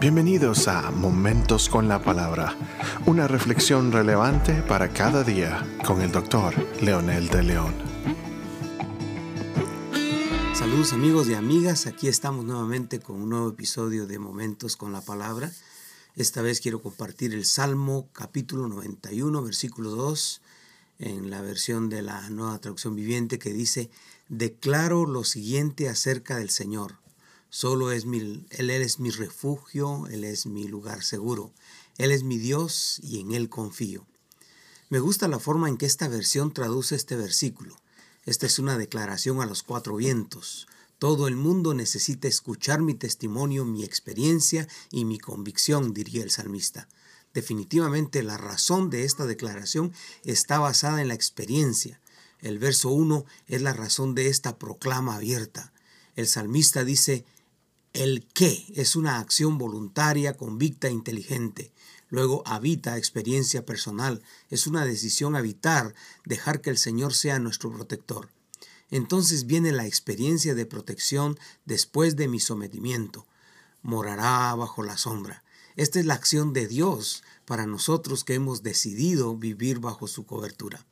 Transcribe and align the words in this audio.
Bienvenidos 0.00 0.66
a 0.66 0.90
Momentos 0.90 1.68
con 1.68 1.86
la 1.86 2.02
Palabra, 2.02 2.56
una 3.04 3.28
reflexión 3.28 3.92
relevante 3.92 4.62
para 4.62 4.94
cada 4.94 5.22
día 5.24 5.62
con 5.84 6.00
el 6.00 6.10
doctor 6.10 6.54
Leonel 6.80 7.28
de 7.28 7.42
León. 7.42 7.74
Saludos 10.54 10.94
amigos 10.94 11.28
y 11.28 11.34
amigas, 11.34 11.86
aquí 11.86 12.08
estamos 12.08 12.46
nuevamente 12.46 12.98
con 12.98 13.20
un 13.20 13.28
nuevo 13.28 13.50
episodio 13.50 14.06
de 14.06 14.18
Momentos 14.18 14.78
con 14.78 14.90
la 14.90 15.02
Palabra. 15.02 15.52
Esta 16.16 16.40
vez 16.40 16.62
quiero 16.62 16.80
compartir 16.80 17.34
el 17.34 17.44
Salmo 17.44 18.08
capítulo 18.14 18.68
91, 18.68 19.42
versículo 19.42 19.90
2, 19.90 20.40
en 21.00 21.28
la 21.28 21.42
versión 21.42 21.90
de 21.90 22.00
la 22.00 22.30
nueva 22.30 22.58
traducción 22.58 22.96
viviente 22.96 23.38
que 23.38 23.52
dice, 23.52 23.90
declaro 24.30 25.04
lo 25.04 25.24
siguiente 25.24 25.90
acerca 25.90 26.38
del 26.38 26.48
Señor. 26.48 26.94
Solo 27.50 27.90
es 27.90 28.06
mi, 28.06 28.46
Él 28.50 28.70
es 28.70 29.00
mi 29.00 29.10
refugio, 29.10 30.06
Él 30.06 30.24
es 30.24 30.46
mi 30.46 30.68
lugar 30.68 31.02
seguro. 31.02 31.52
Él 31.98 32.12
es 32.12 32.22
mi 32.22 32.38
Dios 32.38 33.00
y 33.02 33.20
en 33.20 33.32
Él 33.32 33.48
confío. 33.48 34.06
Me 34.88 35.00
gusta 35.00 35.28
la 35.28 35.38
forma 35.38 35.68
en 35.68 35.76
que 35.76 35.86
esta 35.86 36.08
versión 36.08 36.52
traduce 36.52 36.94
este 36.94 37.16
versículo. 37.16 37.76
Esta 38.24 38.46
es 38.46 38.58
una 38.58 38.78
declaración 38.78 39.40
a 39.40 39.46
los 39.46 39.62
cuatro 39.62 39.96
vientos. 39.96 40.68
Todo 40.98 41.26
el 41.26 41.34
mundo 41.36 41.74
necesita 41.74 42.28
escuchar 42.28 42.82
mi 42.82 42.94
testimonio, 42.94 43.64
mi 43.64 43.84
experiencia 43.84 44.68
y 44.90 45.04
mi 45.04 45.18
convicción, 45.18 45.92
diría 45.92 46.22
el 46.22 46.30
salmista. 46.30 46.88
Definitivamente 47.34 48.22
la 48.22 48.36
razón 48.36 48.90
de 48.90 49.04
esta 49.04 49.26
declaración 49.26 49.92
está 50.24 50.58
basada 50.58 51.00
en 51.00 51.08
la 51.08 51.14
experiencia. 51.14 52.00
El 52.40 52.58
verso 52.58 52.90
1 52.90 53.24
es 53.46 53.62
la 53.62 53.72
razón 53.72 54.14
de 54.14 54.28
esta 54.28 54.58
proclama 54.58 55.16
abierta. 55.16 55.72
El 56.16 56.26
salmista 56.26 56.84
dice, 56.84 57.24
el 57.92 58.26
qué 58.32 58.72
es 58.76 58.96
una 58.96 59.18
acción 59.18 59.58
voluntaria, 59.58 60.36
convicta 60.36 60.88
e 60.88 60.92
inteligente. 60.92 61.72
Luego 62.08 62.42
habita 62.46 62.98
experiencia 62.98 63.64
personal. 63.64 64.22
Es 64.48 64.66
una 64.66 64.84
decisión 64.84 65.36
habitar, 65.36 65.94
dejar 66.24 66.60
que 66.60 66.70
el 66.70 66.78
Señor 66.78 67.14
sea 67.14 67.38
nuestro 67.38 67.70
protector. 67.70 68.28
Entonces 68.90 69.46
viene 69.46 69.72
la 69.72 69.86
experiencia 69.86 70.54
de 70.54 70.66
protección 70.66 71.38
después 71.64 72.16
de 72.16 72.28
mi 72.28 72.40
sometimiento. 72.40 73.26
Morará 73.82 74.54
bajo 74.54 74.82
la 74.82 74.96
sombra. 74.96 75.44
Esta 75.76 76.00
es 76.00 76.06
la 76.06 76.14
acción 76.14 76.52
de 76.52 76.66
Dios 76.66 77.22
para 77.44 77.66
nosotros 77.66 78.24
que 78.24 78.34
hemos 78.34 78.62
decidido 78.62 79.36
vivir 79.36 79.78
bajo 79.78 80.08
su 80.08 80.26
cobertura. 80.26 80.84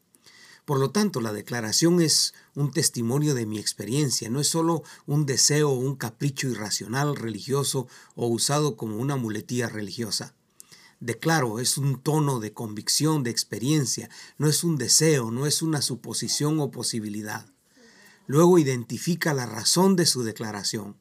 Por 0.68 0.80
lo 0.80 0.90
tanto, 0.90 1.22
la 1.22 1.32
declaración 1.32 2.02
es 2.02 2.34
un 2.54 2.72
testimonio 2.72 3.34
de 3.34 3.46
mi 3.46 3.58
experiencia, 3.58 4.28
no 4.28 4.38
es 4.38 4.48
solo 4.48 4.82
un 5.06 5.24
deseo 5.24 5.70
o 5.70 5.78
un 5.78 5.96
capricho 5.96 6.46
irracional 6.46 7.16
religioso 7.16 7.88
o 8.14 8.26
usado 8.26 8.76
como 8.76 8.98
una 8.98 9.16
muletilla 9.16 9.70
religiosa. 9.70 10.34
Declaro, 11.00 11.58
es 11.58 11.78
un 11.78 11.98
tono 12.02 12.38
de 12.38 12.52
convicción, 12.52 13.22
de 13.22 13.30
experiencia, 13.30 14.10
no 14.36 14.46
es 14.46 14.62
un 14.62 14.76
deseo, 14.76 15.30
no 15.30 15.46
es 15.46 15.62
una 15.62 15.80
suposición 15.80 16.60
o 16.60 16.70
posibilidad. 16.70 17.46
Luego 18.26 18.58
identifica 18.58 19.32
la 19.32 19.46
razón 19.46 19.96
de 19.96 20.04
su 20.04 20.22
declaración. 20.22 20.98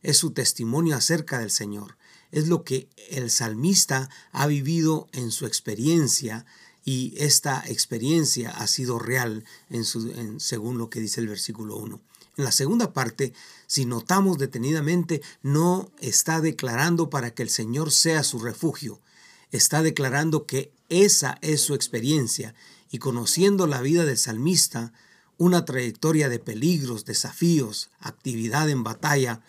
Es 0.00 0.16
su 0.16 0.30
testimonio 0.30 0.94
acerca 0.94 1.40
del 1.40 1.50
Señor. 1.50 1.98
Es 2.30 2.46
lo 2.46 2.62
que 2.62 2.88
el 3.10 3.32
salmista 3.32 4.10
ha 4.30 4.46
vivido 4.46 5.08
en 5.10 5.32
su 5.32 5.44
experiencia 5.44 6.46
y 6.88 7.12
esta 7.18 7.62
experiencia 7.66 8.48
ha 8.48 8.66
sido 8.66 8.98
real 8.98 9.44
en 9.68 9.84
su, 9.84 10.10
según 10.38 10.78
lo 10.78 10.88
que 10.88 11.00
dice 11.00 11.20
el 11.20 11.28
versículo 11.28 11.76
1. 11.76 12.00
En 12.38 12.44
la 12.44 12.50
segunda 12.50 12.94
parte, 12.94 13.34
si 13.66 13.84
notamos 13.84 14.38
detenidamente, 14.38 15.20
no 15.42 15.92
está 15.98 16.40
declarando 16.40 17.10
para 17.10 17.34
que 17.34 17.42
el 17.42 17.50
Señor 17.50 17.92
sea 17.92 18.22
su 18.22 18.38
refugio, 18.38 19.02
está 19.50 19.82
declarando 19.82 20.46
que 20.46 20.72
esa 20.88 21.36
es 21.42 21.60
su 21.60 21.74
experiencia 21.74 22.54
y 22.90 22.96
conociendo 22.96 23.66
la 23.66 23.82
vida 23.82 24.06
del 24.06 24.16
salmista, 24.16 24.94
una 25.36 25.66
trayectoria 25.66 26.30
de 26.30 26.38
peligros, 26.38 27.04
desafíos, 27.04 27.90
actividad 28.00 28.70
en 28.70 28.82
batalla 28.82 29.42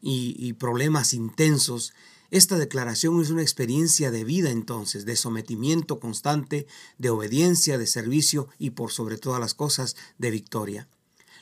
y, 0.00 0.34
y 0.38 0.54
problemas 0.54 1.12
intensos, 1.12 1.92
esta 2.30 2.58
declaración 2.58 3.20
es 3.20 3.30
una 3.30 3.42
experiencia 3.42 4.10
de 4.10 4.24
vida 4.24 4.50
entonces, 4.50 5.04
de 5.04 5.16
sometimiento 5.16 6.00
constante, 6.00 6.66
de 6.98 7.10
obediencia, 7.10 7.78
de 7.78 7.86
servicio 7.86 8.48
y 8.58 8.70
por 8.70 8.90
sobre 8.90 9.16
todas 9.16 9.40
las 9.40 9.54
cosas, 9.54 9.96
de 10.18 10.30
victoria. 10.30 10.88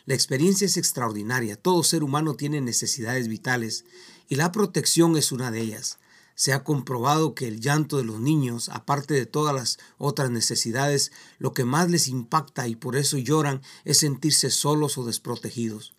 La 0.06 0.14
experiencia 0.14 0.66
es 0.66 0.76
extraordinaria, 0.76 1.56
todo 1.56 1.82
ser 1.82 2.04
humano 2.04 2.34
tiene 2.34 2.60
necesidades 2.60 3.28
vitales 3.28 3.86
y 4.28 4.34
la 4.34 4.52
protección 4.52 5.16
es 5.16 5.32
una 5.32 5.50
de 5.50 5.62
ellas. 5.62 5.98
Se 6.34 6.52
ha 6.52 6.64
comprobado 6.64 7.34
que 7.34 7.48
el 7.48 7.60
llanto 7.60 7.96
de 7.96 8.04
los 8.04 8.20
niños, 8.20 8.68
aparte 8.68 9.14
de 9.14 9.24
todas 9.24 9.54
las 9.54 9.78
otras 9.96 10.30
necesidades, 10.30 11.12
lo 11.38 11.54
que 11.54 11.64
más 11.64 11.90
les 11.90 12.08
impacta 12.08 12.68
y 12.68 12.76
por 12.76 12.96
eso 12.96 13.16
lloran 13.16 13.62
es 13.84 13.98
sentirse 13.98 14.50
solos 14.50 14.98
o 14.98 15.04
desprotegidos. 15.04 15.94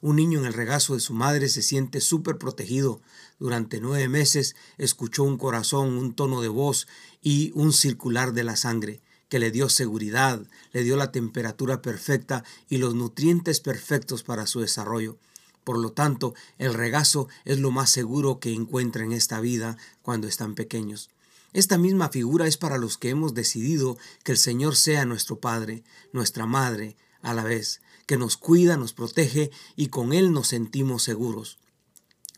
Un 0.00 0.16
niño 0.16 0.38
en 0.38 0.46
el 0.46 0.52
regazo 0.52 0.94
de 0.94 1.00
su 1.00 1.14
madre 1.14 1.48
se 1.48 1.62
siente 1.62 2.00
súper 2.00 2.38
protegido. 2.38 3.00
Durante 3.38 3.80
nueve 3.80 4.08
meses 4.08 4.56
escuchó 4.76 5.24
un 5.24 5.38
corazón, 5.38 5.98
un 5.98 6.14
tono 6.14 6.40
de 6.40 6.48
voz 6.48 6.86
y 7.22 7.52
un 7.54 7.72
circular 7.72 8.32
de 8.32 8.44
la 8.44 8.56
sangre 8.56 9.00
que 9.28 9.38
le 9.38 9.50
dio 9.50 9.68
seguridad, 9.68 10.42
le 10.72 10.82
dio 10.82 10.96
la 10.96 11.12
temperatura 11.12 11.82
perfecta 11.82 12.44
y 12.68 12.78
los 12.78 12.94
nutrientes 12.94 13.60
perfectos 13.60 14.22
para 14.22 14.46
su 14.46 14.60
desarrollo. 14.60 15.18
Por 15.64 15.78
lo 15.78 15.92
tanto, 15.92 16.34
el 16.56 16.72
regazo 16.72 17.28
es 17.44 17.58
lo 17.58 17.70
más 17.70 17.90
seguro 17.90 18.40
que 18.40 18.54
encuentra 18.54 19.04
en 19.04 19.12
esta 19.12 19.40
vida 19.40 19.76
cuando 20.02 20.26
están 20.26 20.54
pequeños. 20.54 21.10
Esta 21.52 21.76
misma 21.76 22.08
figura 22.08 22.46
es 22.46 22.56
para 22.56 22.78
los 22.78 22.98
que 22.98 23.10
hemos 23.10 23.34
decidido 23.34 23.98
que 24.22 24.32
el 24.32 24.38
Señor 24.38 24.76
sea 24.76 25.04
nuestro 25.04 25.40
Padre, 25.40 25.82
nuestra 26.12 26.46
Madre, 26.46 26.96
a 27.20 27.34
la 27.34 27.42
vez, 27.42 27.80
que 28.08 28.16
nos 28.16 28.38
cuida, 28.38 28.78
nos 28.78 28.94
protege 28.94 29.50
y 29.76 29.88
con 29.88 30.14
Él 30.14 30.32
nos 30.32 30.48
sentimos 30.48 31.02
seguros. 31.02 31.58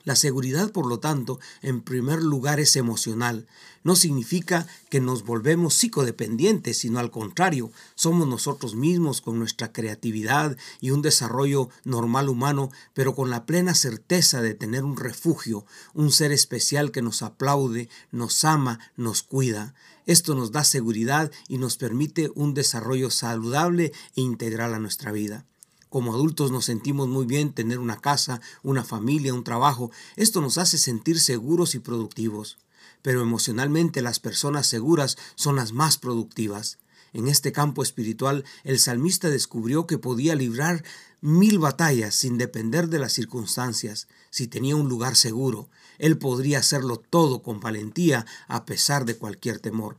La 0.02 0.16
seguridad, 0.16 0.72
por 0.72 0.86
lo 0.86 0.98
tanto, 0.98 1.38
en 1.62 1.82
primer 1.82 2.22
lugar 2.22 2.58
es 2.58 2.74
emocional. 2.74 3.46
No 3.84 3.94
significa 3.94 4.66
que 4.88 5.00
nos 5.00 5.24
volvemos 5.24 5.74
psicodependientes, 5.74 6.78
sino 6.78 6.98
al 6.98 7.12
contrario, 7.12 7.70
somos 7.94 8.26
nosotros 8.26 8.74
mismos 8.74 9.20
con 9.20 9.38
nuestra 9.38 9.72
creatividad 9.72 10.56
y 10.80 10.90
un 10.90 11.02
desarrollo 11.02 11.68
normal 11.84 12.30
humano, 12.30 12.70
pero 12.92 13.14
con 13.14 13.30
la 13.30 13.46
plena 13.46 13.74
certeza 13.74 14.42
de 14.42 14.54
tener 14.54 14.82
un 14.82 14.96
refugio, 14.96 15.66
un 15.94 16.10
ser 16.10 16.32
especial 16.32 16.90
que 16.90 17.02
nos 17.02 17.22
aplaude, 17.22 17.88
nos 18.10 18.44
ama, 18.44 18.80
nos 18.96 19.22
cuida. 19.22 19.74
Esto 20.06 20.34
nos 20.34 20.50
da 20.50 20.64
seguridad 20.64 21.30
y 21.46 21.58
nos 21.58 21.76
permite 21.76 22.32
un 22.34 22.54
desarrollo 22.54 23.10
saludable 23.10 23.92
e 24.16 24.22
integral 24.22 24.74
a 24.74 24.80
nuestra 24.80 25.12
vida. 25.12 25.44
Como 25.90 26.14
adultos 26.14 26.52
nos 26.52 26.66
sentimos 26.66 27.08
muy 27.08 27.26
bien 27.26 27.52
tener 27.52 27.80
una 27.80 28.00
casa, 28.00 28.40
una 28.62 28.84
familia, 28.84 29.34
un 29.34 29.42
trabajo. 29.42 29.90
Esto 30.14 30.40
nos 30.40 30.56
hace 30.56 30.78
sentir 30.78 31.18
seguros 31.18 31.74
y 31.74 31.80
productivos. 31.80 32.58
Pero 33.02 33.22
emocionalmente 33.22 34.00
las 34.00 34.20
personas 34.20 34.68
seguras 34.68 35.18
son 35.34 35.56
las 35.56 35.72
más 35.72 35.98
productivas. 35.98 36.78
En 37.12 37.26
este 37.26 37.50
campo 37.50 37.82
espiritual, 37.82 38.44
el 38.62 38.78
salmista 38.78 39.30
descubrió 39.30 39.88
que 39.88 39.98
podía 39.98 40.36
librar 40.36 40.84
mil 41.20 41.58
batallas 41.58 42.14
sin 42.14 42.38
depender 42.38 42.88
de 42.88 43.00
las 43.00 43.12
circunstancias. 43.12 44.06
Si 44.30 44.46
tenía 44.46 44.76
un 44.76 44.88
lugar 44.88 45.16
seguro, 45.16 45.68
él 45.98 46.18
podría 46.18 46.60
hacerlo 46.60 46.98
todo 46.98 47.42
con 47.42 47.58
valentía 47.58 48.26
a 48.46 48.64
pesar 48.64 49.06
de 49.06 49.16
cualquier 49.16 49.58
temor. 49.58 49.98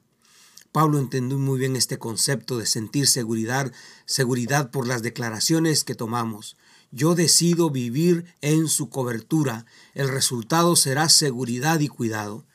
Pablo 0.72 1.00
entendió 1.00 1.38
muy 1.38 1.60
bien 1.60 1.76
este 1.76 1.98
concepto 1.98 2.58
de 2.58 2.66
sentir 2.66 3.08
seguridad, 3.08 3.74
seguridad 4.06 4.72
por 4.72 4.88
las 4.88 5.02
declaraciones 5.02 5.84
que 5.84 5.96
tomamos. 5.96 6.58
Yo 6.92 7.16
decido 7.16 7.70
vivir 7.70 8.26
en 8.42 8.68
su 8.68 8.90
cobertura. 8.90 9.66
El 9.94 10.10
resultado 10.10 10.76
será 10.76 11.10
seguridad 11.10 11.80
y 11.82 11.88
cuidado. 11.88 12.46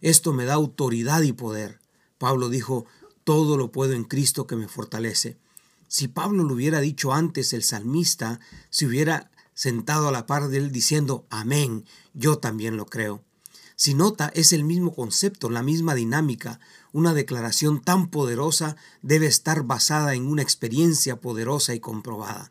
Esto 0.00 0.32
me 0.32 0.44
da 0.44 0.54
autoridad 0.54 1.22
y 1.22 1.32
poder. 1.32 1.80
Pablo 2.18 2.48
dijo, 2.48 2.86
todo 3.24 3.56
lo 3.56 3.72
puedo 3.72 3.92
en 3.92 4.04
Cristo 4.04 4.46
que 4.46 4.56
me 4.56 4.68
fortalece. 4.68 5.36
Si 5.88 6.08
Pablo 6.08 6.44
lo 6.44 6.54
hubiera 6.54 6.80
dicho 6.80 7.12
antes, 7.12 7.52
el 7.52 7.62
salmista 7.62 8.40
se 8.70 8.86
hubiera 8.86 9.30
sentado 9.54 10.08
a 10.08 10.12
la 10.12 10.26
par 10.26 10.48
de 10.48 10.58
él 10.58 10.72
diciendo, 10.72 11.26
amén, 11.30 11.84
yo 12.14 12.38
también 12.38 12.76
lo 12.76 12.86
creo. 12.86 13.22
Si 13.76 13.92
nota, 13.92 14.32
es 14.34 14.54
el 14.54 14.64
mismo 14.64 14.94
concepto, 14.94 15.50
la 15.50 15.62
misma 15.62 15.94
dinámica. 15.94 16.60
Una 16.92 17.12
declaración 17.12 17.82
tan 17.82 18.08
poderosa 18.08 18.76
debe 19.02 19.26
estar 19.26 19.64
basada 19.64 20.14
en 20.14 20.26
una 20.26 20.40
experiencia 20.40 21.20
poderosa 21.20 21.74
y 21.74 21.80
comprobada. 21.80 22.50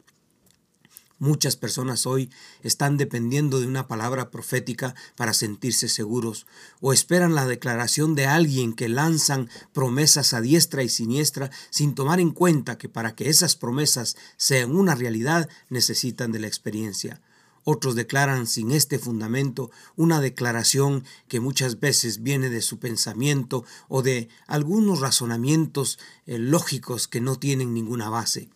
Muchas 1.17 1.55
personas 1.55 2.05
hoy 2.05 2.29
están 2.61 2.97
dependiendo 2.97 3.59
de 3.59 3.65
una 3.65 3.87
palabra 3.87 4.29
profética 4.29 4.93
para 5.15 5.33
sentirse 5.33 5.87
seguros 5.87 6.45
o 6.81 6.93
esperan 6.93 7.33
la 7.33 7.47
declaración 7.47 8.13
de 8.13 8.27
alguien 8.27 8.73
que 8.73 8.89
lanzan 8.89 9.49
promesas 9.73 10.33
a 10.33 10.41
diestra 10.41 10.83
y 10.83 10.89
siniestra 10.89 11.49
sin 11.71 11.95
tomar 11.95 12.19
en 12.19 12.31
cuenta 12.31 12.77
que 12.77 12.89
para 12.89 13.15
que 13.15 13.29
esas 13.29 13.55
promesas 13.55 14.17
sean 14.37 14.75
una 14.75 14.93
realidad 14.93 15.49
necesitan 15.69 16.31
de 16.31 16.39
la 16.39 16.47
experiencia. 16.47 17.21
Otros 17.67 17.95
declaran 17.95 18.45
sin 18.45 18.69
este 18.69 18.99
fundamento 18.99 19.71
una 19.95 20.21
declaración 20.21 21.03
que 21.27 21.39
muchas 21.39 21.79
veces 21.79 22.21
viene 22.21 22.51
de 22.51 22.61
su 22.61 22.77
pensamiento 22.77 23.65
o 23.87 24.03
de 24.03 24.29
algunos 24.45 24.99
razonamientos 24.99 25.97
eh, 26.27 26.37
lógicos 26.37 27.07
que 27.07 27.21
no 27.21 27.37
tienen 27.37 27.73
ninguna 27.73 28.07
base. 28.07 28.49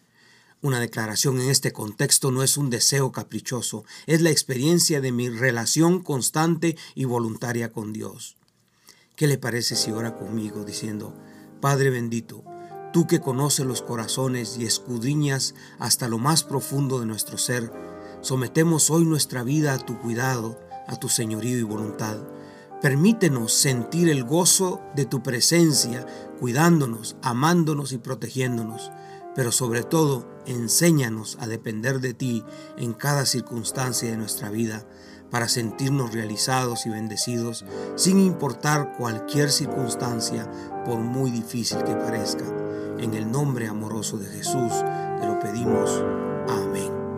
Una 0.62 0.80
declaración 0.80 1.42
en 1.42 1.50
este 1.50 1.74
contexto 1.74 2.30
no 2.30 2.44
es 2.44 2.56
un 2.56 2.70
deseo 2.70 3.12
caprichoso, 3.12 3.84
es 4.06 4.22
la 4.22 4.30
experiencia 4.30 5.02
de 5.02 5.12
mi 5.12 5.28
relación 5.28 6.04
constante 6.04 6.78
y 6.94 7.06
voluntaria 7.06 7.72
con 7.72 7.94
Dios. 7.94 8.36
¿Qué 9.16 9.26
le 9.26 9.40
parece 9.40 9.76
si 9.76 9.90
ora 9.90 10.18
conmigo 10.18 10.66
diciendo, 10.66 11.16
Padre 11.62 11.90
bendito, 11.90 12.44
tú 12.94 13.08
que 13.08 13.22
conoces 13.22 13.66
los 13.66 13.82
corazones 13.82 14.58
y 14.58 14.66
escudriñas 14.66 15.56
hasta 15.80 16.08
lo 16.08 16.20
más 16.20 16.44
profundo 16.44 17.00
de 17.00 17.08
nuestro 17.08 17.40
ser, 17.40 17.89
sometemos 18.22 18.90
hoy 18.90 19.06
nuestra 19.06 19.44
vida 19.44 19.74
a 19.74 19.80
tu 19.80 20.00
cuidado, 20.00 20.60
a 20.88 20.96
tu 20.96 21.10
señorío 21.10 21.58
y 21.58 21.64
voluntad. 21.64 22.18
Permítenos 22.82 23.54
sentir 23.54 24.10
el 24.10 24.24
gozo 24.24 24.82
de 24.96 25.06
tu 25.06 25.22
presencia, 25.22 26.06
cuidándonos, 26.40 27.18
amándonos 27.22 27.92
y 27.92 27.98
protegiéndonos 27.98 28.92
pero 29.40 29.54
sobre 29.54 29.84
todo 29.84 30.28
enséñanos 30.46 31.38
a 31.40 31.48
depender 31.48 32.02
de 32.02 32.14
ti 32.14 32.44
en 32.78 32.94
cada 32.94 33.26
circunstancia 33.26 34.10
de 34.12 34.18
nuestra 34.18 34.50
vida 34.50 34.86
para 35.32 35.48
sentirnos 35.48 36.14
realizados 36.14 36.86
y 36.86 36.90
bendecidos 36.90 37.64
sin 37.96 38.20
importar 38.20 38.98
cualquier 38.98 39.52
circunstancia 39.52 40.52
por 40.86 40.98
muy 40.98 41.32
difícil 41.32 41.84
que 41.84 41.96
parezca. 41.96 42.44
En 42.98 43.14
el 43.14 43.32
nombre 43.32 43.68
amoroso 43.68 44.18
de 44.18 44.28
Jesús 44.28 44.74
te 45.22 45.26
lo 45.26 45.40
pedimos. 45.40 46.04
Amén. 46.50 47.09